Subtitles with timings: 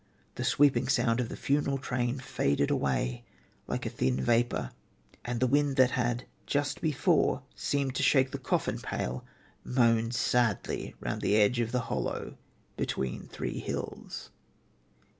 [0.33, 3.23] The sweeping sound of the funeral train faded away
[3.67, 4.71] like a thin vapour
[5.23, 9.23] and the wind that just before had seemed to shake the coffin pall
[9.63, 12.35] moaned sadly round the verge of the hollow
[12.77, 14.31] between three hills."